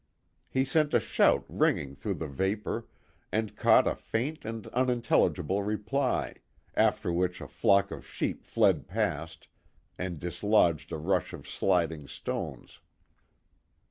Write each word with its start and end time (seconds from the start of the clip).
He 0.49 0.65
sent 0.65 0.95
a 0.95 0.99
shout 0.99 1.45
ringing 1.47 1.93
through 1.95 2.15
the 2.15 2.27
vapour, 2.27 2.87
and 3.31 3.55
caught 3.55 3.87
a 3.87 3.93
faint 3.93 4.45
and 4.45 4.65
unintelligible 4.69 5.61
reply, 5.61 6.37
after 6.73 7.13
which 7.13 7.39
a 7.39 7.47
flock 7.47 7.91
of 7.91 8.03
sheep 8.07 8.43
fled 8.43 8.87
past 8.87 9.47
and 9.99 10.17
dislodged 10.19 10.91
a 10.91 10.97
rush 10.97 11.33
of 11.33 11.47
sliding 11.47 12.07
stones. 12.07 12.79